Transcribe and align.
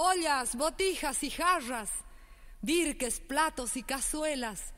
Ollas, 0.00 0.54
botijas 0.54 1.24
y 1.24 1.30
jarras, 1.30 1.90
virques, 2.62 3.18
platos 3.18 3.76
y 3.76 3.82
cazuelas, 3.82 4.72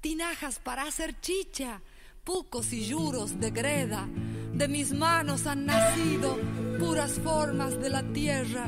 tinajas 0.00 0.60
para 0.60 0.84
hacer 0.84 1.20
chicha, 1.20 1.82
pucos 2.24 2.72
y 2.72 2.86
yuros 2.86 3.38
de 3.38 3.50
greda. 3.50 4.08
De 4.54 4.68
mis 4.68 4.94
manos 4.94 5.46
han 5.46 5.66
nacido 5.66 6.38
puras 6.78 7.20
formas 7.22 7.78
de 7.82 7.90
la 7.90 8.02
tierra 8.14 8.64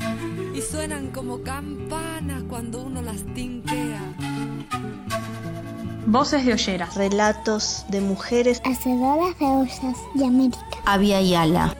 y 0.53 0.61
suenan 0.61 1.09
como 1.09 1.41
campanas 1.41 2.43
cuando 2.47 2.83
uno 2.83 3.01
las 3.01 3.23
tinquea. 3.33 4.03
Voces 6.05 6.45
de 6.45 6.53
olleras. 6.53 6.93
Relatos 6.93 7.83
de 7.89 8.01
mujeres. 8.01 8.61
Hacedoras 8.63 9.39
de 9.39 9.45
ollas 9.45 9.97
de 10.13 10.23
América. 10.23 10.83
Avia 10.85 11.19
Yala. 11.23 11.75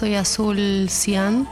Soy 0.00 0.14
Azul 0.14 0.88
Cian, 0.88 1.46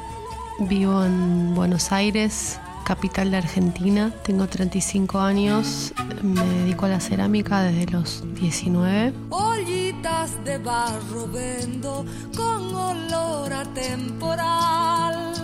vivo 0.59 1.05
en 1.05 1.55
Buenos 1.55 1.93
Aires, 1.93 2.59
capital 2.83 3.31
de 3.31 3.37
Argentina. 3.37 4.11
Tengo 4.25 4.47
35 4.47 5.19
años, 5.19 5.93
me 6.23 6.43
dedico 6.61 6.87
a 6.87 6.89
la 6.89 6.99
cerámica 6.99 7.61
desde 7.61 7.93
los 7.93 8.25
19. 8.37 9.13
Ollitas 9.29 10.43
de 10.47 10.57
barro 10.57 11.29
vendo 11.31 12.07
con 12.35 12.75
olor 12.75 13.53
a 13.53 13.65
temporal. 13.75 15.35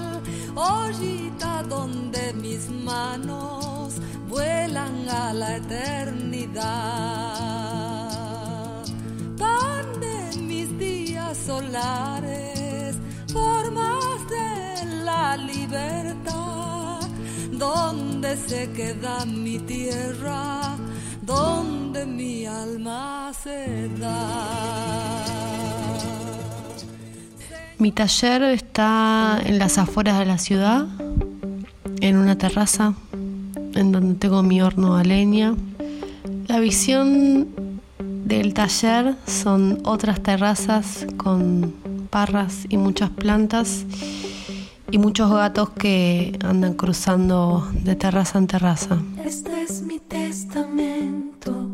Ollita 0.55 1.63
donde 1.63 2.33
mis 2.33 2.71
manos 2.71 3.97
vuelan 4.31 5.07
a 5.11 5.35
la 5.35 5.57
eternidad. 5.57 6.65
Pan 9.37 10.01
de 10.01 10.39
mis 10.39 10.79
días 10.79 11.37
solares, 11.37 12.54
libertad. 15.37 17.01
Donde 17.53 18.37
se 18.37 18.71
queda 18.73 19.25
mi 19.25 19.59
tierra, 19.61 20.77
donde 21.23 22.07
mi 22.07 22.47
alma 22.47 23.33
se 23.43 23.89
da. 24.01 25.25
Mi 27.79 27.93
taller 27.93 28.43
está 28.43 29.41
en 29.45 29.59
las 29.59 29.79
afueras 29.79 30.19
de 30.19 30.27
la 30.27 30.39
ciudad, 30.39 30.87
en 32.01 32.17
una 32.17 32.37
terraza 32.37 32.95
en 33.75 33.93
donde 33.93 34.15
tengo 34.15 34.43
mi 34.43 34.63
horno 34.63 34.97
a 34.97 35.05
leña. 35.05 35.55
La 36.47 36.61
visión 36.61 37.49
del 37.99 38.55
taller 38.55 39.17
son 39.27 39.81
otras 39.85 40.23
terrazas 40.23 41.07
con 41.17 41.75
parras 42.11 42.67
y 42.69 42.77
muchas 42.77 43.11
plantas 43.11 43.85
y 44.91 44.99
muchos 44.99 45.31
gatos 45.31 45.71
que 45.71 46.39
andan 46.45 46.75
cruzando 46.75 47.69
de 47.73 47.97
terraza 47.97 48.39
en 48.39 48.47
terraza. 48.47 48.99
Este 49.25 49.63
es 49.63 49.83
mi 49.83 49.99
testamento. 49.99 51.69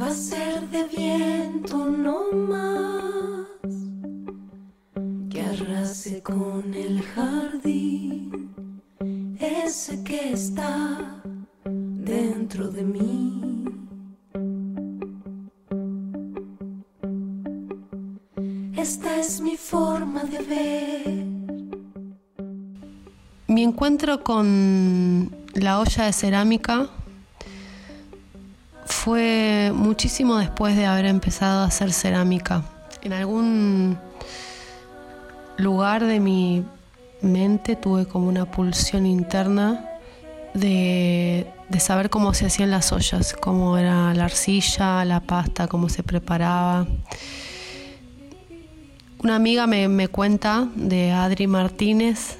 Va 0.00 0.06
a 0.06 0.10
ser 0.12 0.68
de 0.70 0.84
viento 0.84 1.86
no 1.86 2.32
más 2.32 3.46
que 5.30 5.40
arrase 5.42 6.22
con 6.22 6.74
el 6.74 7.02
jardín 7.02 8.54
ese 9.38 10.02
que 10.04 10.32
está 10.32 11.22
dentro 11.64 12.68
de 12.68 12.82
mí. 12.82 13.55
Es 19.26 19.40
mi 19.40 19.56
forma 19.56 20.22
de 20.22 20.38
ver. 20.38 21.26
Mi 23.48 23.64
encuentro 23.64 24.22
con 24.22 25.34
la 25.54 25.80
olla 25.80 26.04
de 26.04 26.12
cerámica 26.12 26.86
fue 28.84 29.72
muchísimo 29.74 30.36
después 30.36 30.76
de 30.76 30.86
haber 30.86 31.06
empezado 31.06 31.62
a 31.62 31.64
hacer 31.64 31.92
cerámica. 31.92 32.62
En 33.02 33.12
algún 33.12 33.98
lugar 35.56 36.04
de 36.04 36.20
mi 36.20 36.64
mente 37.20 37.74
tuve 37.74 38.06
como 38.06 38.28
una 38.28 38.48
pulsión 38.48 39.06
interna 39.06 39.84
de, 40.54 41.50
de 41.68 41.80
saber 41.80 42.10
cómo 42.10 42.32
se 42.32 42.46
hacían 42.46 42.70
las 42.70 42.92
ollas, 42.92 43.32
cómo 43.32 43.76
era 43.76 44.14
la 44.14 44.26
arcilla, 44.26 45.04
la 45.04 45.18
pasta, 45.18 45.66
cómo 45.66 45.88
se 45.88 46.04
preparaba. 46.04 46.86
Una 49.26 49.34
amiga 49.34 49.66
me, 49.66 49.88
me 49.88 50.06
cuenta 50.06 50.68
de 50.76 51.10
Adri 51.10 51.48
Martínez 51.48 52.38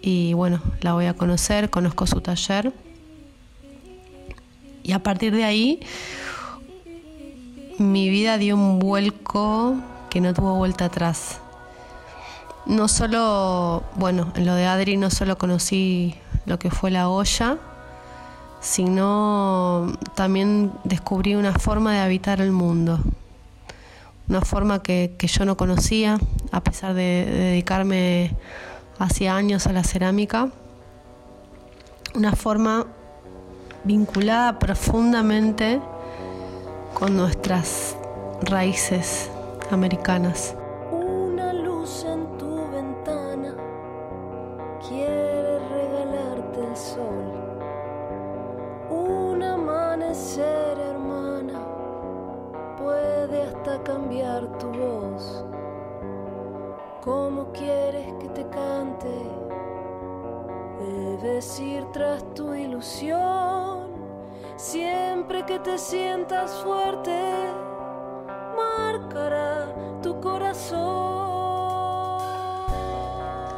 y 0.00 0.32
bueno, 0.32 0.62
la 0.80 0.94
voy 0.94 1.04
a 1.04 1.12
conocer, 1.12 1.68
conozco 1.68 2.06
su 2.06 2.22
taller 2.22 2.72
y 4.82 4.92
a 4.92 5.00
partir 5.00 5.36
de 5.36 5.44
ahí 5.44 5.80
mi 7.76 8.08
vida 8.08 8.38
dio 8.38 8.54
un 8.54 8.78
vuelco 8.78 9.76
que 10.08 10.22
no 10.22 10.32
tuvo 10.32 10.54
vuelta 10.54 10.86
atrás. 10.86 11.42
No 12.64 12.88
solo, 12.88 13.82
bueno, 13.96 14.32
en 14.36 14.46
lo 14.46 14.54
de 14.54 14.64
Adri 14.64 14.96
no 14.96 15.10
solo 15.10 15.36
conocí 15.36 16.14
lo 16.46 16.58
que 16.58 16.70
fue 16.70 16.90
la 16.90 17.10
olla, 17.10 17.58
sino 18.62 19.92
también 20.14 20.72
descubrí 20.84 21.34
una 21.34 21.52
forma 21.52 21.92
de 21.92 21.98
habitar 21.98 22.40
el 22.40 22.50
mundo 22.50 22.98
una 24.30 24.42
forma 24.42 24.80
que, 24.80 25.16
que, 25.18 25.26
yo 25.26 25.44
no 25.44 25.56
conocía, 25.56 26.16
a 26.52 26.62
pesar 26.62 26.94
de, 26.94 27.26
de 27.26 27.38
dedicarme 27.50 28.36
hacía 28.98 29.34
años 29.34 29.66
a 29.66 29.72
la 29.72 29.82
cerámica, 29.82 30.50
una 32.14 32.36
forma 32.36 32.86
vinculada 33.82 34.60
profundamente 34.60 35.80
con 36.94 37.16
nuestras 37.16 37.96
raíces 38.42 39.28
americanas. 39.72 40.54
Siempre 65.30 65.54
que 65.54 65.60
te 65.60 65.78
sientas 65.78 66.50
fuerte, 66.64 67.16
marcará 68.56 69.72
tu 70.02 70.20
corazón. 70.20 70.80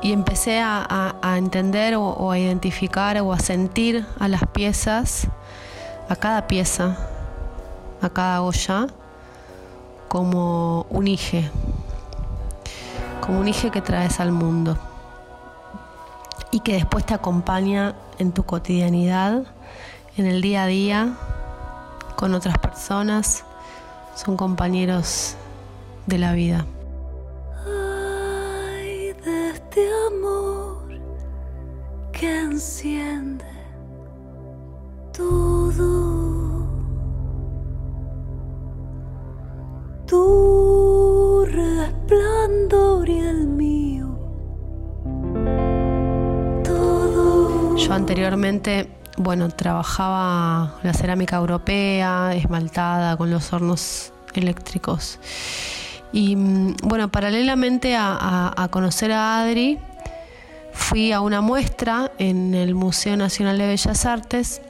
Y 0.02 0.12
empecé 0.12 0.60
a, 0.60 1.14
entender 1.38 1.94
o, 1.94 2.04
o 2.04 2.30
a 2.30 2.38
identificar 2.38 3.18
o 3.22 3.32
a 3.32 3.38
sentir 3.38 4.04
a 4.18 4.28
las 4.28 4.46
piezas, 4.48 5.28
a 6.10 6.16
cada 6.16 6.46
pieza, 6.46 6.94
a 8.02 8.10
cada 8.10 8.42
olla, 8.42 8.88
como 10.08 10.84
un 10.90 11.08
hije, 11.08 11.50
como 13.22 13.40
un 13.40 13.48
hije 13.48 13.70
que 13.70 13.80
traes 13.80 14.20
al 14.20 14.30
mundo 14.30 14.76
y 16.50 16.60
que 16.60 16.74
después 16.74 17.06
te 17.06 17.14
acompaña 17.14 17.94
en 18.18 18.32
tu 18.32 18.42
cotidianidad, 18.42 19.44
en 20.18 20.26
el 20.26 20.42
día 20.42 20.64
a 20.64 20.66
día, 20.66 21.16
con 22.22 22.34
otras 22.34 22.56
personas, 22.58 23.44
son 24.14 24.36
compañeros 24.36 25.34
de 26.06 26.18
la 26.18 26.34
vida. 26.34 26.64
Ay, 27.66 29.12
de 29.24 29.50
este 29.50 29.80
amor 30.06 31.00
que 32.12 32.42
enciende 32.42 33.44
todo. 35.12 36.64
Tu 40.06 41.44
resplandor 41.46 43.08
y 43.08 43.18
el 43.18 43.48
mío. 43.48 44.16
Todo. 46.62 47.76
Yo 47.76 47.92
anteriormente, 47.92 49.01
bueno, 49.16 49.48
trabajaba 49.50 50.74
la 50.82 50.94
cerámica 50.94 51.36
europea, 51.36 52.34
esmaltada, 52.34 53.16
con 53.16 53.30
los 53.30 53.52
hornos 53.52 54.12
eléctricos. 54.34 55.18
Y 56.12 56.34
bueno, 56.82 57.10
paralelamente 57.10 57.96
a 57.96 58.68
conocer 58.70 59.12
a 59.12 59.40
Adri, 59.40 59.78
fui 60.72 61.12
a 61.12 61.20
una 61.20 61.40
muestra 61.40 62.12
en 62.18 62.54
el 62.54 62.74
Museo 62.74 63.16
Nacional 63.16 63.58
de 63.58 63.66
Bellas 63.66 64.04
Artes 64.04 64.60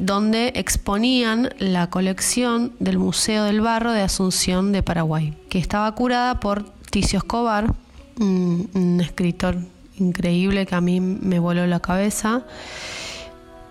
donde 0.00 0.52
exponían 0.56 1.50
la 1.58 1.90
colección 1.90 2.72
del 2.78 2.98
Museo 2.98 3.44
del 3.44 3.60
Barro 3.60 3.92
de 3.92 4.00
Asunción 4.00 4.72
de 4.72 4.82
Paraguay, 4.82 5.36
que 5.50 5.58
estaba 5.58 5.94
curada 5.94 6.40
por 6.40 6.64
Ticio 6.90 7.18
Escobar, 7.18 7.74
un, 8.18 8.98
escritor 9.02 9.58
increíble 9.98 10.64
que 10.64 10.74
a 10.74 10.80
mí 10.80 11.00
me 11.00 11.38
voló 11.38 11.66
la 11.66 11.80
cabeza. 11.80 12.44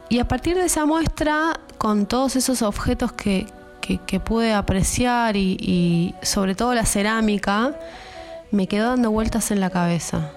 Y 0.09 0.17
a 0.17 0.27
partir 0.27 0.57
de 0.57 0.65
esa 0.65 0.87
muestra, 0.87 1.59
con 1.77 2.07
todos 2.07 2.35
esos 2.35 2.63
objetos 2.63 3.11
que, 3.11 3.47
pude 4.23 4.53
apreciar 4.53 5.35
y, 5.35 6.13
sobre 6.21 6.53
todo 6.55 6.73
la 6.75 6.85
cerámica, 6.85 7.75
me 8.51 8.67
quedó 8.67 8.89
dando 8.89 9.11
vueltas 9.11 9.51
en 9.51 9.59
la 9.59 9.69
cabeza. 9.69 10.31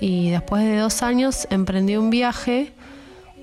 Y 0.00 0.30
después 0.30 0.64
de 0.64 0.76
dos 0.78 1.02
años 1.02 1.46
emprendí 1.50 1.96
un 1.96 2.10
viaje 2.10 2.72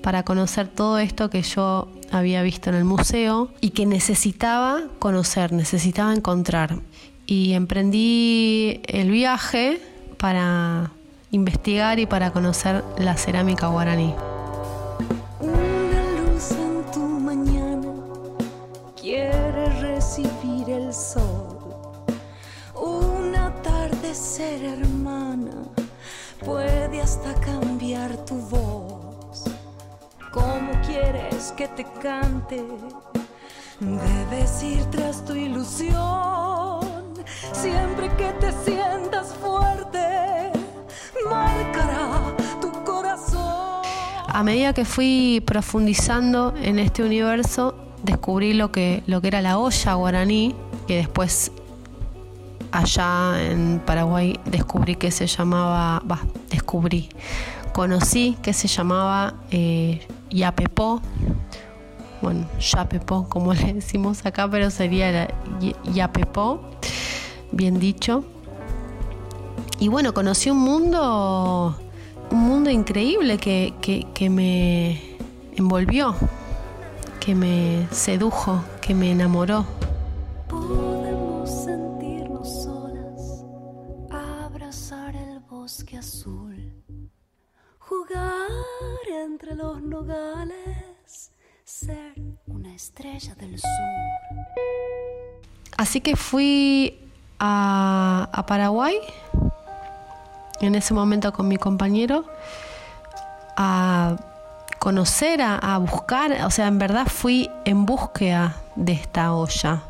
para 0.02 0.24
conocer 0.24 0.68
todo 0.68 0.98
esto 0.98 1.30
que 1.30 1.42
yo 1.42 1.88
había 2.12 2.42
visto 2.42 2.70
en 2.70 2.76
el 2.76 2.84
museo 2.84 3.50
y 3.60 3.70
que 3.70 3.86
necesitaba 3.86 4.82
conocer, 4.98 5.52
necesitaba 5.52 6.14
encontrar. 6.14 6.78
Y 7.26 7.52
emprendí 7.52 8.80
el 8.86 9.10
viaje 9.10 9.80
para 10.16 10.90
investigar 11.30 11.98
y 11.98 12.06
para 12.06 12.32
conocer 12.32 12.84
la 12.98 13.16
cerámica 13.16 13.66
guaraní. 13.66 14.14
Que 31.56 31.68
te 31.68 31.84
cante? 32.02 32.64
Debes 33.80 34.62
ir 34.62 34.84
tras 34.86 35.22
tu 35.24 35.34
ilusión. 35.34 36.80
Siempre 37.52 38.08
que 38.16 38.32
te 38.40 38.52
sientas 38.64 39.34
fuerte, 39.34 40.50
marcará 41.28 42.34
tu 42.60 42.72
corazón. 42.84 43.82
A 44.28 44.42
medida 44.42 44.72
que 44.72 44.86
fui 44.86 45.42
profundizando 45.46 46.54
en 46.62 46.78
este 46.78 47.02
universo, 47.02 47.74
descubrí 48.02 48.54
lo 48.54 48.72
que, 48.72 49.02
lo 49.06 49.20
que 49.20 49.28
era 49.28 49.42
la 49.42 49.58
olla 49.58 49.94
guaraní, 49.94 50.54
que 50.86 50.96
después 50.96 51.52
allá 52.72 53.42
en 53.42 53.80
Paraguay 53.84 54.38
descubrí 54.46 54.96
que 54.96 55.10
se 55.10 55.26
llamaba, 55.26 56.02
descubrí, 56.50 57.10
conocí 57.76 58.38
que 58.40 58.54
se 58.54 58.68
llamaba 58.68 59.34
eh, 59.50 60.00
Yapepó, 60.30 61.02
bueno, 62.22 62.48
Yapepó 62.58 63.28
como 63.28 63.52
le 63.54 63.74
decimos 63.74 64.24
acá, 64.24 64.48
pero 64.50 64.70
sería 64.70 65.28
Yapepó, 65.92 66.62
bien 67.52 67.78
dicho. 67.78 68.24
Y 69.78 69.88
bueno, 69.88 70.14
conocí 70.14 70.48
un 70.48 70.60
mundo, 70.60 71.78
un 72.30 72.38
mundo 72.38 72.70
increíble 72.70 73.36
que, 73.36 73.74
que 74.14 74.30
me 74.30 75.18
envolvió, 75.54 76.14
que 77.20 77.34
me 77.34 77.86
sedujo, 77.90 78.64
que 78.80 78.94
me 78.94 79.10
enamoró. 79.10 79.66
Entre 89.24 89.54
los 89.54 89.82
nogales, 89.82 91.32
ser 91.64 92.14
una 92.46 92.74
estrella 92.74 93.34
del 93.34 93.58
sur. 93.58 93.70
Así 95.76 96.00
que 96.00 96.16
fui 96.16 96.98
a, 97.38 98.44
Paraguay, 98.46 98.98
en 100.60 100.74
ese 100.74 100.94
momento 100.94 101.32
con 101.32 101.48
mi 101.48 101.56
compañero, 101.56 102.24
a 103.56 104.16
conocer, 104.78 105.42
a, 105.42 105.78
buscar, 105.78 106.32
o 106.44 106.50
sea, 106.50 106.68
en 106.68 106.78
verdad 106.78 107.06
fui 107.06 107.50
en 107.64 107.86
búsqueda 107.86 108.56
de 108.76 108.92
esta 108.92 109.34
olla 109.34 109.82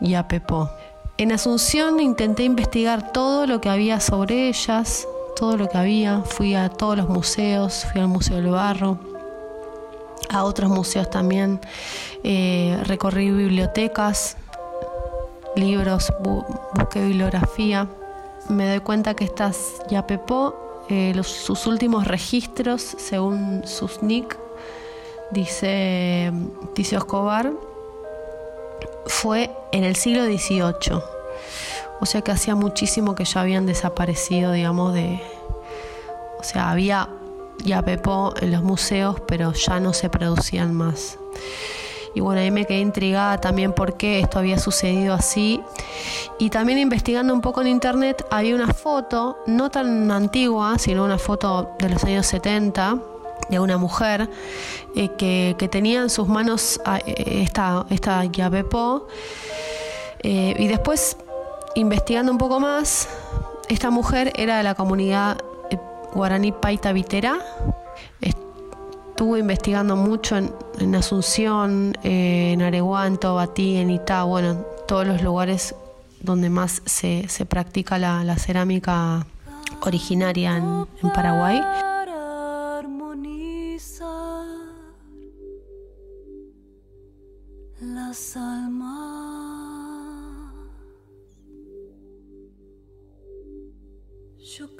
y 0.00 0.14
a 0.14 0.28
Pepo. 0.28 0.70
En 1.16 1.32
Asunción 1.32 2.00
intenté 2.00 2.44
investigar 2.44 3.12
todo 3.12 3.46
lo 3.46 3.60
que 3.60 3.70
había 3.70 4.00
sobre 4.00 4.48
ellas, 4.48 5.06
todo 5.34 5.56
lo 5.56 5.68
que 5.68 5.78
había, 5.78 6.20
fui 6.22 6.54
a 6.54 6.68
todos 6.68 6.96
los 6.96 7.08
museos, 7.08 7.86
fui 7.90 8.00
al 8.00 8.08
Museo 8.08 8.36
del 8.36 8.50
Barro, 8.50 8.98
a 10.30 10.44
otros 10.44 10.70
museos 10.70 11.10
también, 11.10 11.60
eh, 12.22 12.78
recorrí 12.84 13.30
bibliotecas, 13.30 14.36
libros, 15.56 16.12
busqué 16.74 17.04
bibliografía. 17.04 17.88
Me 18.48 18.68
doy 18.68 18.80
cuenta 18.80 19.14
que 19.14 19.24
estas 19.24 19.82
Yapepó, 19.88 20.84
eh, 20.88 21.18
sus 21.22 21.66
últimos 21.66 22.06
registros, 22.06 22.82
según 22.82 23.62
Susnik, 23.66 24.38
dice 25.30 26.32
Ticio 26.74 26.98
Escobar, 26.98 27.52
fue 29.06 29.50
en 29.72 29.84
el 29.84 29.96
siglo 29.96 30.24
XVIII 30.24 31.02
o 32.04 32.06
sea 32.06 32.20
que 32.20 32.32
hacía 32.32 32.54
muchísimo 32.54 33.14
que 33.14 33.24
ya 33.24 33.40
habían 33.40 33.64
desaparecido, 33.64 34.52
digamos, 34.52 34.92
de... 34.92 35.22
O 36.38 36.42
sea, 36.42 36.70
había 36.70 37.08
ya 37.64 37.80
Pepo 37.80 38.34
en 38.42 38.52
los 38.52 38.62
museos, 38.62 39.16
pero 39.26 39.54
ya 39.54 39.80
no 39.80 39.94
se 39.94 40.10
producían 40.10 40.74
más. 40.74 41.18
Y 42.14 42.20
bueno, 42.20 42.42
ahí 42.42 42.50
me 42.50 42.66
quedé 42.66 42.80
intrigada 42.80 43.40
también 43.40 43.72
por 43.72 43.96
qué 43.96 44.20
esto 44.20 44.38
había 44.38 44.58
sucedido 44.58 45.14
así. 45.14 45.62
Y 46.38 46.50
también 46.50 46.78
investigando 46.78 47.32
un 47.32 47.40
poco 47.40 47.62
en 47.62 47.68
internet, 47.68 48.22
había 48.30 48.54
una 48.54 48.74
foto, 48.74 49.38
no 49.46 49.70
tan 49.70 50.10
antigua, 50.10 50.78
sino 50.78 51.04
una 51.04 51.16
foto 51.16 51.70
de 51.78 51.88
los 51.88 52.04
años 52.04 52.26
70, 52.26 52.98
de 53.48 53.58
una 53.60 53.78
mujer 53.78 54.28
eh, 54.94 55.08
que, 55.16 55.56
tenía 55.70 56.02
en 56.02 56.10
sus 56.10 56.28
manos 56.28 56.82
eh, 57.06 57.40
esta, 57.42 57.86
esta 57.88 58.26
Yapepo. 58.26 59.08
Eh, 60.26 60.56
y 60.58 60.68
después 60.68 61.18
investigando 61.74 62.30
un 62.32 62.38
poco 62.38 62.60
más, 62.60 63.08
esta 63.68 63.90
mujer 63.90 64.32
era 64.36 64.58
de 64.58 64.62
la 64.62 64.74
comunidad 64.74 65.38
eh, 65.70 65.78
guaraní 66.12 66.52
Paita 66.52 66.92
Vitera. 66.92 67.38
Estuve 68.20 69.40
investigando 69.40 69.96
mucho 69.96 70.36
en, 70.36 70.94
Asunción, 70.94 71.96
eh, 72.02 72.52
en 72.52 72.62
Areguá, 72.62 73.08
Tobatí, 73.18 73.76
en 73.76 73.90
Itá, 73.90 74.24
bueno, 74.24 74.64
todos 74.86 75.06
los 75.06 75.22
lugares 75.22 75.74
donde 76.20 76.50
más 76.50 76.82
se, 76.84 77.26
practica 77.48 77.98
la, 77.98 78.36
cerámica 78.38 79.26
originaria 79.82 80.56
en, 80.56 81.10
Paraguay. 81.12 81.60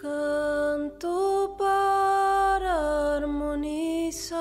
Canto 0.04 1.56
para 1.58 3.16
armonizar 3.16 4.37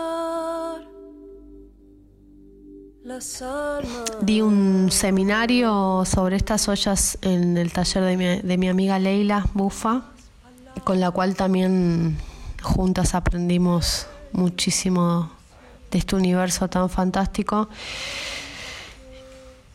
las 3.06 3.42
almas. 3.42 4.12
Di 4.22 4.42
un 4.42 4.92
seminario 4.92 6.04
sobre 6.06 6.36
estas 6.36 6.68
ollas 6.68 7.18
en 7.22 7.58
el 7.58 7.72
taller 7.72 8.04
de 8.04 8.18
mi, 8.18 8.42
de 8.42 8.58
mi 8.58 8.68
amiga 8.68 9.00
Leila 9.00 9.46
Bufa, 9.54 10.02
con 10.84 11.00
la 11.00 11.12
cual 11.12 11.36
también 11.36 12.18
juntas 12.62 13.16
aprendimos 13.16 14.08
muchísimo 14.34 15.32
de 15.92 16.00
este 16.00 16.18
universo 16.18 16.68
tan 16.68 16.90
fantástico. 16.90 17.70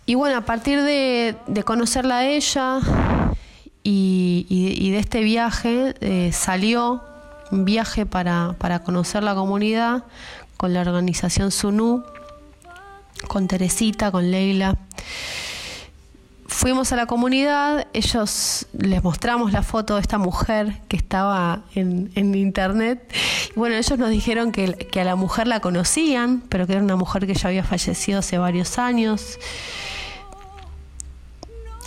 Y 0.04 0.16
bueno, 0.16 0.36
a 0.36 0.42
partir 0.42 0.82
de, 0.82 1.34
de 1.46 1.62
conocerla 1.62 2.18
a 2.18 2.26
ella, 2.26 2.80
y, 3.90 4.90
de 4.90 4.98
este 4.98 5.20
viaje 5.22 5.94
eh, 6.00 6.30
salió 6.32 7.02
un 7.50 7.64
viaje 7.64 8.04
para, 8.04 8.54
conocer 8.84 9.22
la 9.22 9.34
comunidad 9.34 10.04
con 10.56 10.74
la 10.74 10.82
organización 10.82 11.50
SUNU, 11.50 12.02
con 13.28 13.48
Teresita, 13.48 14.10
con 14.10 14.30
Leila. 14.30 14.76
Fuimos 16.46 16.92
a 16.92 16.96
la 16.96 17.06
comunidad, 17.06 17.86
ellos 17.92 18.66
les 18.72 19.02
mostramos 19.02 19.52
la 19.52 19.62
foto 19.62 19.94
de 19.94 20.00
esta 20.00 20.18
mujer 20.18 20.80
que 20.88 20.96
estaba 20.96 21.62
en, 21.74 22.10
internet. 22.34 23.10
Y 23.54 23.58
bueno, 23.58 23.76
ellos 23.76 23.98
nos 23.98 24.10
dijeron 24.10 24.52
que, 24.52 24.88
a 25.00 25.04
la 25.04 25.16
mujer 25.16 25.46
la 25.46 25.60
conocían, 25.60 26.42
pero 26.48 26.66
que 26.66 26.74
era 26.74 26.82
una 26.82 26.96
mujer 26.96 27.26
que 27.26 27.34
ya 27.34 27.48
había 27.48 27.64
fallecido 27.64 28.18
hace 28.18 28.36
varios 28.38 28.78
años 28.78 29.38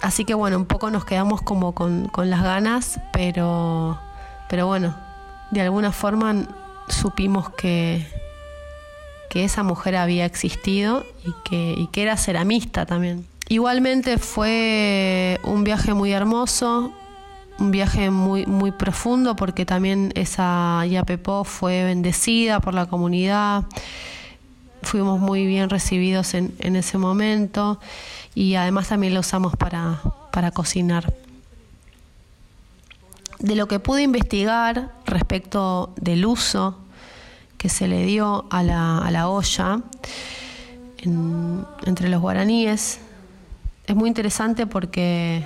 así 0.02 0.26
que 0.26 0.34
bueno, 0.34 0.58
un 0.58 0.66
poco 0.66 0.90
nos 0.90 1.06
quedamos 1.06 1.42
como 1.42 1.74
con, 1.74 2.10
las 2.16 2.44
ganas, 2.44 3.00
pero, 3.14 4.00
pero 4.50 4.68
bueno, 4.68 4.96
de 5.52 5.62
alguna 5.62 5.92
forma 5.92 6.36
supimos 6.88 7.50
que, 7.52 8.06
que 9.30 9.44
esa 9.44 9.64
mujer 9.64 9.96
había 9.96 10.26
existido 10.26 11.06
y 11.26 11.34
que, 11.50 11.76
y 11.78 11.88
que 11.88 12.04
era 12.04 12.18
ceramista 12.18 12.86
también. 12.86 13.26
Igualmente 13.48 14.18
fue 14.18 15.40
un 15.44 15.64
viaje 15.64 15.94
muy 15.94 16.12
hermoso, 16.12 16.94
un 17.60 17.72
viaje 17.72 18.10
muy, 18.10 18.46
muy 18.46 18.72
profundo 18.72 19.36
porque 19.36 19.66
también 19.66 20.12
esa 20.16 20.86
Yapepó 20.86 21.44
fue 21.44 21.84
bendecida 21.84 22.60
por 22.60 22.74
la 22.74 22.86
comunidad. 22.86 23.66
Fuimos 24.84 25.20
muy 25.20 25.46
bien 25.46 25.70
recibidos 25.70 26.34
en, 26.34 26.56
en 26.60 26.76
ese 26.76 26.98
momento 26.98 27.80
y 28.34 28.56
además 28.56 28.90
también 28.90 29.14
lo 29.14 29.20
usamos 29.20 29.56
para, 29.56 30.02
para 30.32 30.52
cocinar. 30.52 31.14
De 33.40 33.56
lo 33.56 33.68
que 33.68 33.80
pude 33.80 34.04
investigar 34.04 34.92
respecto 35.06 35.94
del 36.00 36.26
uso 36.26 36.78
que 37.58 37.70
se 37.70 37.88
le 37.88 38.06
dio 38.06 38.46
a 38.50 38.64
la, 38.64 39.00
a 39.00 39.12
la 39.12 39.30
olla 39.30 39.82
entre 41.04 42.10
los 42.10 42.22
guaraníes, 42.22 43.00
es 43.88 43.96
muy 43.96 44.08
interesante 44.08 44.68
porque, 44.68 45.44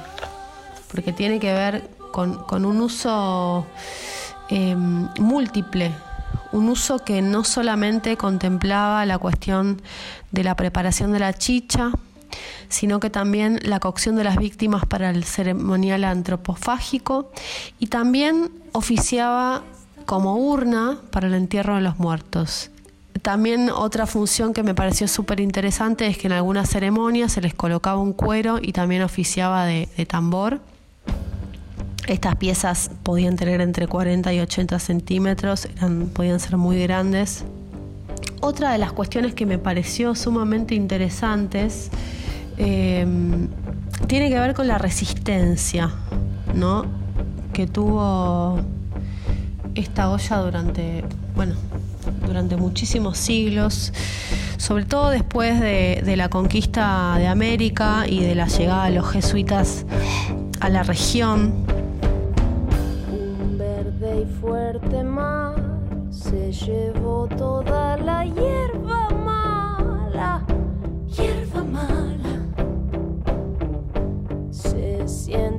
porque 0.92 1.14
tiene 1.14 1.40
que 1.40 1.54
ver 1.54 1.90
con, 2.12 2.66
un 2.66 2.82
uso 2.82 3.66
em, 4.50 5.08
múltiple, 5.20 5.92
un 6.56 6.70
uso 6.70 7.00
que 7.00 7.22
no 7.22 7.44
solamente 7.44 8.18
contemplaba 8.18 9.06
la 9.06 9.18
cuestión 9.18 9.82
de 10.32 10.44
la 10.44 10.56
preparación 10.56 11.12
de 11.12 11.20
la 11.20 11.34
chicha, 11.34 11.92
sino 12.70 13.00
que 13.00 13.10
también 13.10 13.60
la 13.64 13.80
cocción 13.80 14.16
de 14.16 14.24
las 14.24 14.38
víctimas 14.38 14.86
para 14.86 15.10
el 15.10 15.24
ceremonial 15.24 16.04
antropofágico 16.04 17.32
y 17.80 17.88
también 17.88 18.50
oficiaba 18.72 19.64
como 20.06 20.38
urna 20.38 21.00
para 21.12 21.28
el 21.28 21.34
entierro 21.34 21.76
de 21.76 21.82
los 21.82 22.00
muertos. 22.00 22.72
También 23.22 23.70
otra 23.70 24.06
función 24.06 24.54
que 24.54 24.62
me 24.62 24.76
pareció 24.76 25.08
súper 25.08 25.40
interesante 25.40 26.08
es 26.08 26.18
que 26.18 26.28
en 26.28 26.34
algunas 26.34 26.70
ceremonias 26.70 27.32
se 27.34 27.42
les 27.42 27.54
colocaba 27.54 28.00
un 28.00 28.14
cuero 28.14 28.60
y 28.62 28.72
también 28.72 29.02
oficiaba 29.02 29.66
de 29.66 30.06
tambor 30.08 30.60
estas 32.08 32.36
piezas 32.36 32.92
podían 33.04 33.36
tener 33.36 33.62
entre 33.62 33.88
40 33.88 34.34
y 34.34 34.40
80 34.40 34.80
centímetros, 34.80 35.66
eran, 35.66 36.08
podían 36.08 36.40
ser 36.40 36.58
muy 36.58 36.82
grandes. 36.82 37.46
Otra 38.42 38.72
de 38.72 38.78
las 38.78 38.92
cuestiones 38.92 39.34
que 39.34 39.46
me 39.46 39.58
pareció 39.58 40.14
sumamente 40.14 40.76
interesantes 40.76 41.90
em, 42.58 43.48
tiene 44.08 44.30
que 44.30 44.40
ver 44.40 44.54
con 44.54 44.68
la 44.68 44.78
resistencia 44.78 45.92
¿no? 46.54 46.86
que 47.54 47.66
tuvo 47.66 48.60
esta 49.74 50.12
olla 50.12 50.38
durante, 50.38 51.04
bueno, 51.36 51.56
durante 52.26 52.56
muchísimos 52.56 53.18
siglos, 53.18 53.94
sobre 54.58 54.86
todo 54.86 55.10
después 55.10 55.60
de, 55.60 56.02
de 56.06 56.16
la 56.18 56.30
conquista 56.30 57.16
de 57.18 57.28
América 57.28 58.06
y 58.08 58.22
de 58.22 58.36
la 58.36 58.48
llegada 58.48 58.86
de 58.86 58.92
los 58.92 59.10
jesuitas 59.10 59.86
a 60.60 60.70
la 60.70 60.84
región 60.84 61.75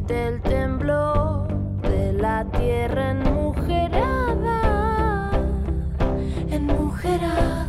siente 0.06 0.28
el 0.28 0.42
temblor 0.42 1.48
de 1.82 2.12
la 2.12 2.44
tierra 2.44 3.10
enmujerada, 3.10 4.50
enmujerada. 6.50 7.66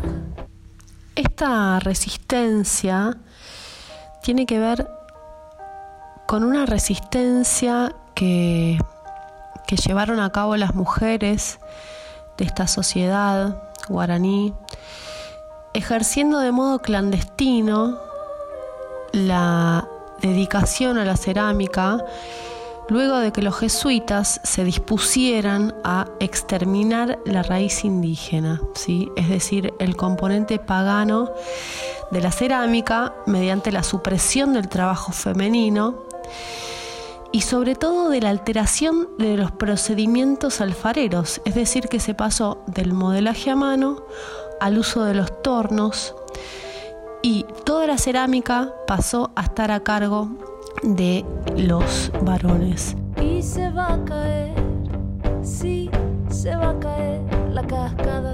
Esta 1.15 1.79
resistencia 1.79 3.17
tiene 4.21 4.45
que 4.45 4.59
ver 4.59 4.87
con 6.27 6.43
una 6.43 6.65
resistencia 6.65 7.95
que 8.13 8.77
que 9.67 9.75
llevaron 9.75 10.21
a 10.21 10.31
cabo 10.31 10.55
las 10.55 10.75
mujeres 10.75 11.59
de 12.37 12.45
esta 12.45 12.67
sociedad 12.67 13.61
guaraní, 13.89 14.53
ejerciendo 15.73 16.39
de 16.39 16.53
modo 16.53 16.79
clandestino 16.79 17.99
la 19.11 19.85
dedicación 20.21 20.97
a 20.97 21.05
la 21.05 21.17
cerámica 21.17 22.03
luego 22.89 23.17
de 23.17 23.31
que 23.31 23.41
los 23.41 23.57
jesuitas 23.57 24.39
se 24.43 24.63
dispusieran 24.63 25.75
a 25.83 26.07
exterminar 26.19 27.19
la 27.25 27.43
raíz 27.43 27.83
indígena, 27.83 28.61
¿sí? 28.75 29.11
es 29.15 29.29
decir, 29.29 29.73
el 29.79 29.95
componente 29.95 30.59
pagano 30.59 31.29
de 32.11 32.21
la 32.21 32.31
cerámica 32.31 33.13
mediante 33.25 33.71
la 33.71 33.83
supresión 33.83 34.53
del 34.53 34.69
trabajo 34.69 35.11
femenino 35.11 36.05
y 37.31 37.41
sobre 37.41 37.75
todo 37.75 38.09
de 38.09 38.21
la 38.21 38.29
alteración 38.29 39.09
de 39.17 39.35
los 39.35 39.51
procedimientos 39.51 40.61
alfareros, 40.61 41.41
es 41.43 41.55
decir, 41.55 41.89
que 41.89 41.99
se 41.99 42.13
pasó 42.13 42.63
del 42.67 42.93
modelaje 42.93 43.51
a 43.51 43.55
mano 43.55 44.03
al 44.61 44.77
uso 44.77 45.03
de 45.03 45.13
los 45.13 45.41
tornos 45.43 46.15
y 47.27 47.45
toda 47.65 47.87
la 47.87 47.97
cerámica 47.97 48.73
pasó 48.87 49.31
a 49.35 49.41
estar 49.41 49.69
a 49.69 49.81
cargo 49.81 50.29
de 50.81 51.25
los 51.57 52.09
varones. 52.21 52.95
Y 53.21 53.41
se 53.41 53.69
va 53.69 53.95
a 53.95 54.05
caer, 54.05 54.53
sí, 55.41 55.89
se 56.29 56.55
va 56.55 56.69
a 56.69 56.79
caer 56.79 57.21
la 57.51 57.67
cascada 57.67 58.31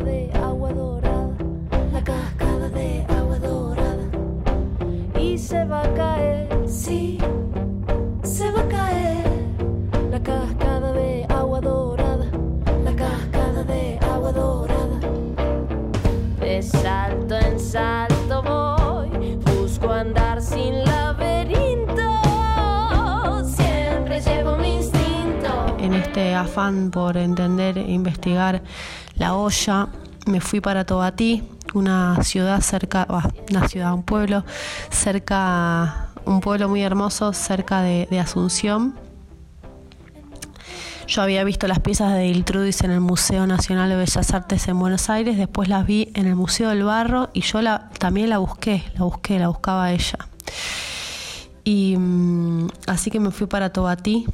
afán 26.53 26.91
por 26.91 27.17
entender 27.17 27.79
e 27.79 27.91
investigar 27.91 28.62
la 29.15 29.36
olla, 29.36 29.88
me 30.27 30.39
fui 30.39 30.62
para 30.62 30.86
Tobatí, 30.86 31.41
una 31.74 32.24
ciudad 32.24 32.62
cerca, 32.62 33.07
una 33.50 33.67
ciudad, 33.67 33.91
un 33.91 34.03
pueblo 34.03 34.45
cerca 34.91 36.10
un 36.25 36.41
pueblo 36.41 36.69
muy 36.69 36.83
hermoso 36.83 37.33
cerca 37.33 37.81
de, 37.81 38.19
Asunción. 38.19 38.93
Yo 41.07 41.24
había 41.24 41.43
visto 41.43 41.67
las 41.67 41.79
piezas 41.79 42.13
de 42.13 42.27
Iltrudis 42.27 42.81
en 42.83 42.91
el 42.91 43.01
Museo 43.01 43.48
Nacional 43.48 43.89
de 43.89 43.95
Bellas 43.95 44.31
Artes 44.31 44.67
en 44.67 44.77
Buenos 44.79 45.10
Aires, 45.10 45.38
después 45.38 45.67
las 45.69 45.88
vi 45.88 46.12
en 46.13 46.27
el 46.27 46.36
Museo 46.36 46.69
del 46.69 46.83
Barro 46.83 47.31
y 47.33 47.41
yo 47.41 47.60
también 47.98 48.29
la 48.29 48.38
busqué, 48.38 48.83
la 48.93 49.05
busqué, 49.05 49.39
la 49.39 49.48
buscaba 49.48 49.91
ella. 49.91 50.19
Y 51.63 51.98
mm, 51.98 52.67
así 52.86 53.10
que 53.10 53.19
me 53.19 53.31
fui 53.31 53.48
para 53.48 53.72
Tobatí 53.72 54.27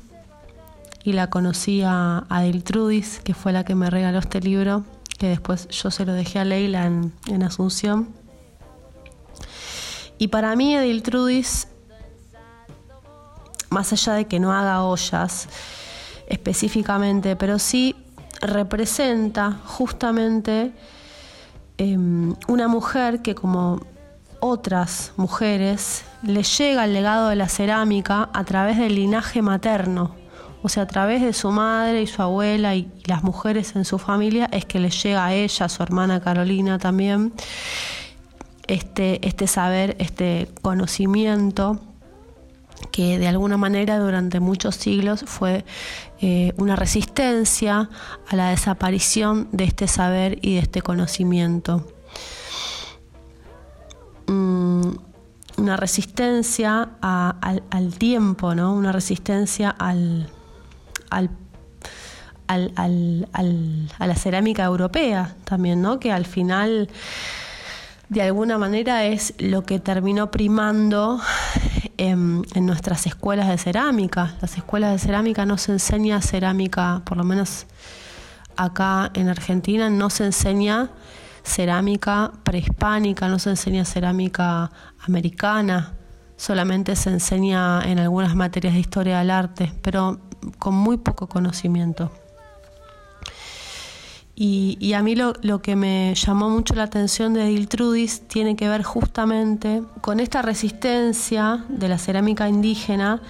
y 1.03 1.13
la 1.13 1.29
conocí 1.29 1.81
a, 1.81 2.25
a 2.29 2.41
Diltrudis, 2.41 3.19
que 3.23 3.33
fue 3.33 3.51
la 3.51 3.63
que 3.63 3.75
me 3.75 3.89
regaló 3.89 4.19
este 4.19 4.41
libro, 4.41 4.83
que 5.17 5.27
después 5.27 5.67
yo 5.69 5.91
se 5.91 6.05
lo 6.05 6.13
dejé 6.13 6.39
a 6.39 6.45
Leila 6.45 6.85
en, 6.85 7.43
Asunción. 7.43 8.09
Y 10.17 10.27
para 10.27 10.55
mí 10.55 10.75
Ediltrudis 10.75 11.67
más 13.69 13.93
allá 13.93 14.13
de 14.13 14.25
que 14.25 14.39
no 14.39 14.51
haga 14.51 14.83
ollas 14.83 15.47
específicamente, 16.27 17.35
pero 17.35 17.59
sí 17.59 17.95
representa 18.41 19.59
justamente 19.65 20.71
em, 21.77 22.35
una 22.47 22.67
mujer 22.67 23.21
que 23.21 23.35
como 23.35 23.81
otras 24.39 25.11
mujeres 25.17 26.05
le 26.23 26.43
llega 26.43 26.85
el 26.85 26.93
legado 26.93 27.29
de 27.29 27.35
la 27.35 27.49
cerámica 27.49 28.29
a 28.33 28.43
través 28.43 28.77
del 28.77 28.95
linaje 28.95 29.41
materno, 29.41 30.15
o 30.61 30.69
sea, 30.69 30.83
a 30.83 30.87
través 30.87 31.21
de 31.21 31.33
su 31.33 31.51
madre 31.51 32.01
y 32.01 32.07
su 32.07 32.21
abuela 32.21 32.75
y, 32.75 32.91
las 33.05 33.23
mujeres 33.23 33.75
en 33.75 33.85
su 33.85 33.97
familia 33.97 34.49
es 34.51 34.65
que 34.65 34.79
le 34.79 34.89
llega 34.89 35.25
a 35.25 35.33
ella, 35.33 35.65
a 35.65 35.69
su 35.69 35.81
hermana 35.83 36.19
Carolina 36.19 36.77
también, 36.77 37.33
este, 38.67 39.25
este 39.27 39.47
saber, 39.47 39.95
este 39.99 40.49
conocimiento 40.61 41.79
que 42.91 43.19
de 43.19 43.27
alguna 43.27 43.57
manera 43.57 43.99
durante 43.99 44.39
muchos 44.39 44.75
siglos 44.75 45.23
fue 45.25 45.65
eh, 46.21 46.53
una 46.57 46.75
resistencia 46.75 47.89
a 48.27 48.35
la 48.35 48.49
desaparición 48.49 49.49
de 49.51 49.65
este 49.65 49.87
saber 49.87 50.39
y 50.41 50.55
de 50.55 50.59
este 50.59 50.81
conocimiento. 50.81 51.85
Mm, 54.27 54.91
una 55.57 55.75
resistencia 55.75 56.89
al, 57.01 57.93
tiempo, 57.97 58.55
¿no? 58.55 58.73
una 58.73 58.91
resistencia 58.91 59.69
al, 59.69 60.29
al, 61.09 61.29
a 62.47 64.07
la 64.07 64.15
cerámica 64.15 64.63
europea 64.63 65.35
también, 65.43 65.81
¿no? 65.81 65.99
que 65.99 66.11
al 66.11 66.25
final 66.25 66.89
de 68.09 68.23
alguna 68.23 68.57
manera 68.57 69.05
es 69.05 69.35
lo 69.37 69.63
que 69.63 69.79
terminó 69.79 70.31
primando 70.31 71.19
en, 71.97 72.43
en, 72.55 72.65
nuestras 72.65 73.05
escuelas 73.05 73.49
de 73.49 73.57
cerámica. 73.59 74.35
Las 74.41 74.57
escuelas 74.57 74.93
de 74.93 74.99
cerámica 74.99 75.45
no 75.45 75.59
se 75.59 75.73
enseña 75.73 76.21
cerámica, 76.21 77.03
por 77.05 77.17
lo 77.17 77.23
menos 77.23 77.67
acá 78.55 79.11
en 79.13 79.29
Argentina, 79.29 79.89
no 79.91 80.09
se 80.09 80.25
enseña 80.25 80.89
cerámica 81.43 82.31
prehispánica, 82.43 83.27
no 83.27 83.37
se 83.39 83.51
enseña 83.51 83.85
cerámica 83.85 84.71
americana, 85.05 85.93
solamente 86.35 86.95
se 86.95 87.09
enseña 87.09 87.81
en 87.83 87.99
algunas 87.99 88.35
materias 88.35 88.73
de 88.73 88.79
historia 88.79 89.19
del 89.19 89.31
arte, 89.31 89.71
pero 89.81 90.19
con 90.57 90.73
muy 90.73 90.97
poco 90.97 91.27
conocimiento. 91.27 92.11
Y, 94.41 94.93
a 94.93 95.03
mí 95.03 95.17
lo, 95.17 95.61
que 95.61 95.75
me 95.75 96.15
llamó 96.15 96.49
mucho 96.49 96.73
la 96.73 96.83
atención 96.83 97.33
de 97.33 97.45
Diltrudis 97.47 98.21
tiene 98.21 98.55
que 98.55 98.69
ver 98.69 98.83
justamente 98.83 99.83
con 99.99 100.21
esta 100.21 100.41
resistencia 100.41 101.65
de 101.67 101.89
la 101.89 101.97
cerámica 101.97 102.47
indígena 102.47 103.21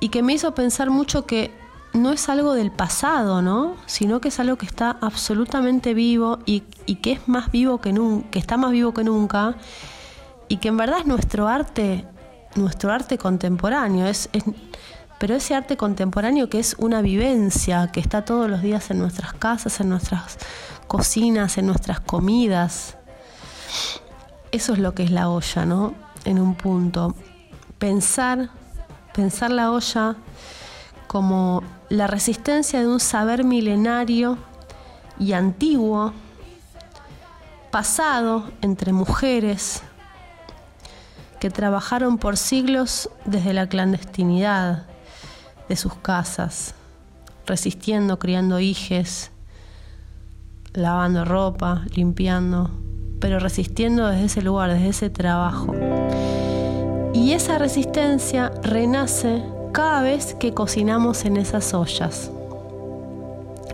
y 0.00 0.08
que 0.08 0.22
me 0.22 0.32
hizo 0.32 0.54
pensar 0.54 0.88
mucho 0.88 1.26
que 1.26 1.50
no 1.92 2.10
es 2.10 2.30
algo 2.30 2.54
del 2.54 2.70
pasado, 2.70 3.42
¿no? 3.42 3.76
Sino 3.84 4.22
que 4.22 4.28
es 4.28 4.40
algo 4.40 4.56
que 4.56 4.64
está 4.64 4.96
absolutamente 5.02 5.92
vivo 5.92 6.38
y, 6.46 6.60
que 6.60 7.12
es 7.12 7.28
más 7.28 7.52
vivo 7.52 7.82
que 7.82 7.92
nunca, 7.92 8.30
que 8.30 8.38
está 8.38 8.56
más 8.56 8.72
vivo 8.72 8.94
que 8.94 9.04
nunca 9.04 9.56
y 10.48 10.56
que 10.56 10.68
en 10.68 10.78
verdad 10.78 11.00
es 11.00 11.06
nuestro 11.06 11.48
arte, 11.48 12.06
nuestro 12.54 12.92
arte 12.92 13.18
contemporáneo, 13.18 14.06
es 14.06 14.30
pero 15.24 15.36
ese 15.36 15.54
arte 15.54 15.78
contemporáneo 15.78 16.50
que 16.50 16.58
es 16.58 16.76
una 16.78 17.00
vivencia, 17.00 17.90
que 17.90 17.98
está 17.98 18.26
todos 18.26 18.50
los 18.50 18.60
días 18.60 18.90
en 18.90 18.98
nuestras 18.98 19.32
casas, 19.32 19.80
en 19.80 19.88
nuestras 19.88 20.36
cocinas, 20.86 21.56
en 21.56 21.64
nuestras 21.64 21.98
comidas. 21.98 22.98
Eso 24.52 24.74
es 24.74 24.80
lo 24.80 24.94
que 24.94 25.02
es 25.02 25.10
la 25.10 25.30
olla, 25.30 25.64
¿no? 25.64 25.94
En 26.26 26.38
un 26.38 26.54
punto. 26.54 27.14
Pensar, 27.78 28.50
pensar 29.14 29.50
la 29.50 29.70
olla 29.70 30.16
como 31.06 31.62
la 31.88 32.06
resistencia 32.06 32.80
de 32.80 32.86
un 32.86 33.00
saber 33.00 33.44
milenario 33.44 34.36
y 35.18 35.32
antiguo, 35.32 36.12
pasado 37.70 38.50
entre 38.60 38.92
mujeres 38.92 39.80
que 41.40 41.48
trabajaron 41.48 42.18
por 42.18 42.36
siglos 42.36 43.08
desde 43.24 43.54
la 43.54 43.66
clandestinidad, 43.70 44.84
de 45.68 45.76
sus 45.76 45.94
casas, 45.94 46.74
resistiendo, 47.46 48.18
criando 48.18 48.60
hijes, 48.60 49.30
lavando 50.72 51.24
ropa, 51.24 51.84
limpiando, 51.94 52.70
pero 53.20 53.38
resistiendo 53.38 54.08
desde 54.08 54.26
ese 54.26 54.42
lugar, 54.42 54.72
desde 54.72 54.88
ese 54.88 55.10
trabajo. 55.10 55.74
Y 57.12 57.32
esa 57.32 57.58
resistencia 57.58 58.50
renace 58.62 59.42
cada 59.72 60.02
vez 60.02 60.34
que 60.34 60.52
cocinamos 60.52 61.24
en 61.24 61.36
esas 61.36 61.74
ollas, 61.74 62.30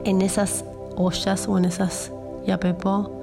en 0.05 0.23
esas 0.23 0.65
ollas 0.97 1.49
o 1.49 1.59
en 1.59 1.65
esas 1.65 2.13
yapepó 2.47 3.20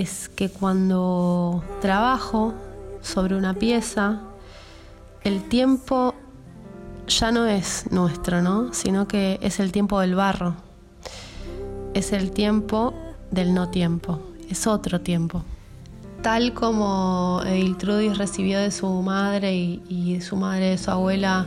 es 0.00 0.30
que 0.30 0.48
cuando 0.48 1.62
trabajo 1.80 2.54
sobre 3.02 3.36
una 3.36 3.54
pieza, 3.54 4.20
el 5.22 5.42
tiempo 5.48 6.14
ya 7.06 7.30
no 7.32 7.46
es 7.46 7.90
nuestro, 7.90 8.40
¿no? 8.40 8.72
Sino 8.72 9.06
que 9.06 9.38
es 9.42 9.60
el 9.60 9.72
tiempo 9.72 10.00
del 10.00 10.14
barro. 10.14 10.54
Es 11.92 12.12
el 12.12 12.30
tiempo 12.30 12.94
del 13.30 13.52
no 13.52 13.68
tiempo. 13.68 14.20
Es 14.48 14.66
otro 14.66 15.00
tiempo. 15.00 15.42
Tal 16.22 16.54
como 16.54 17.42
Ediltrudis 17.44 18.16
recibió 18.16 18.58
de 18.58 18.70
su 18.70 18.88
madre 19.02 19.54
y, 19.54 20.14
de 20.14 20.20
su 20.20 20.36
madre 20.36 20.70
de 20.70 20.78
su 20.78 20.90
abuela 20.90 21.46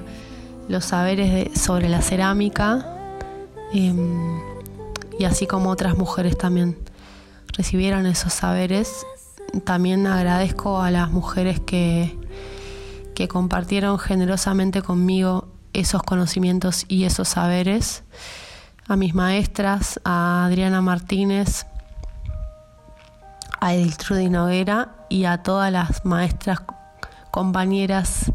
los 0.68 0.86
saberes 0.86 1.60
sobre 1.60 1.90
la 1.90 2.02
cerámica, 2.02 2.86
em, 3.74 4.40
y 5.20 5.26
así 5.26 5.46
como 5.46 5.70
otras 5.70 5.98
mujeres 5.98 6.38
también 6.38 6.78
recibieron 7.54 8.06
esos 8.06 8.34
saberes. 8.34 9.06
También 9.66 10.06
agradezco 10.08 10.82
a 10.82 10.92
las 10.92 11.12
mujeres 11.12 11.60
que, 11.60 12.18
que 13.16 13.28
compartieron 13.28 14.00
generosamente 14.00 14.82
conmigo 14.82 15.48
esos 15.74 16.04
conocimientos 16.04 16.86
y 16.88 17.06
esos 17.06 17.30
saberes, 17.30 18.04
a 18.88 18.96
mis 18.96 19.16
maestras, 19.16 20.00
a 20.04 20.46
Adriana 20.46 20.82
Martínez, 20.82 21.66
a 23.60 23.74
Ediltrudy 23.74 24.30
Noguera 24.30 24.96
y 25.10 25.26
a 25.26 25.42
todas 25.42 25.72
las 25.72 26.06
maestras 26.06 26.62
compañeras 27.32 28.32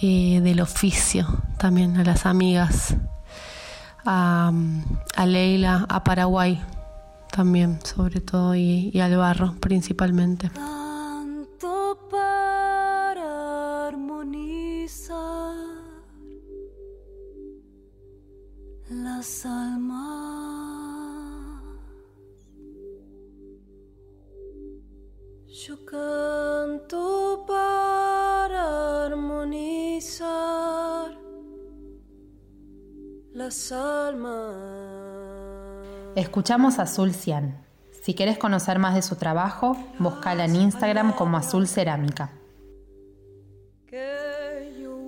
eh, 0.00 0.40
del 0.42 0.60
oficio, 0.60 1.26
también 1.58 1.96
a 1.98 2.04
las 2.04 2.26
amigas, 2.26 2.96
a, 4.04 4.50
a 5.14 5.26
Leila, 5.26 5.86
a 5.88 6.02
Paraguay, 6.02 6.60
también, 7.34 7.80
sobre 7.84 8.20
todo, 8.20 8.54
y, 8.54 8.90
y 8.92 9.00
al 9.00 9.16
barro 9.16 9.56
principalmente. 9.58 10.50
Canto 10.54 11.98
para 12.08 13.88
armonizar 13.88 15.56
las 18.88 19.44
almas. 19.46 20.14
Yo 25.48 25.84
canto 25.84 27.44
para 27.48 29.06
armonizar 29.06 30.28
las 33.32 33.72
almas. 33.72 34.93
Escuchamos 36.16 36.78
a 36.78 36.82
Azul 36.82 37.12
Cian. 37.12 37.60
Si 38.02 38.14
quieres 38.14 38.38
conocer 38.38 38.78
más 38.78 38.94
de 38.94 39.02
su 39.02 39.16
trabajo, 39.16 39.76
búscala 39.98 40.44
en 40.44 40.54
Instagram 40.54 41.12
como 41.12 41.36
Azul 41.36 41.66
Cerámica. 41.66 42.30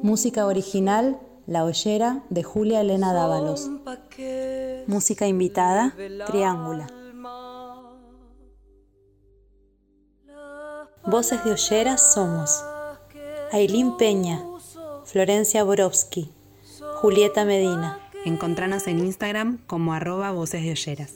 Música 0.03 0.47
original 0.47 1.21
La 1.47 1.65
Ollera 1.65 2.25
de 2.29 2.43
Julia 2.43 2.81
Elena 2.81 3.13
Dávalos. 3.13 3.71
Música 4.89 5.29
invitada 5.29 5.95
Triángula. 6.27 6.89
Voces 11.05 11.45
de 11.45 11.53
Olleras 11.53 12.15
somos 12.15 12.65
Ailín 13.53 13.97
Peña, 13.97 14.43
Florencia 15.05 15.63
Borowski, 15.63 16.33
Julieta 16.97 17.45
Medina. 17.45 18.06
Encontranos 18.27 18.89
en 18.89 18.99
Instagram 18.99 19.59
como 19.69 19.95
arroba 19.95 20.33
voces 20.33 20.65
de 20.65 20.73
olleras. 20.73 21.15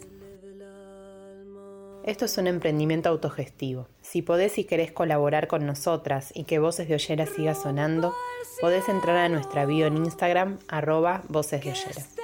Esto 2.04 2.26
es 2.26 2.38
un 2.38 2.46
emprendimiento 2.46 3.08
autogestivo. 3.08 3.88
Si 4.00 4.22
podés 4.22 4.58
y 4.58 4.64
querés 4.64 4.92
colaborar 4.92 5.48
con 5.48 5.66
nosotras 5.66 6.30
y 6.36 6.44
que 6.44 6.60
Voces 6.60 6.86
de 6.86 6.94
Olleras 6.94 7.30
siga 7.30 7.56
sonando, 7.56 8.14
podés 8.60 8.88
entrar 8.88 9.16
a 9.16 9.28
nuestra 9.28 9.66
bio 9.66 9.86
en 9.86 9.96
Instagram, 9.96 10.60
arroba 10.68 11.24
Voces 11.28 11.64
de. 11.64 12.19